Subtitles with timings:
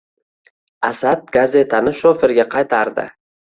[0.87, 3.09] Asad gazetani shoferga qaytardi: